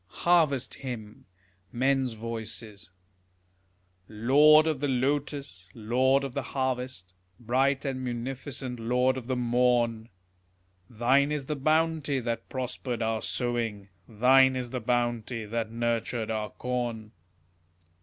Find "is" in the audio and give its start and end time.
11.31-11.45, 14.55-14.71